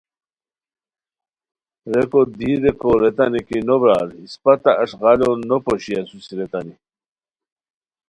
[1.91, 6.75] ریکو دی ریکو ریتانی کی نو برار اسپہ تہ اݱ غالو نو پوشی اسوسی ریتانی